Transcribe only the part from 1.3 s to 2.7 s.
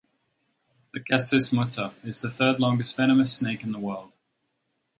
muta" is the third